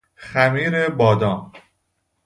[0.15, 1.51] خمیر بادام